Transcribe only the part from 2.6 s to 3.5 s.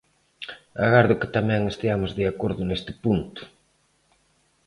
neste punto.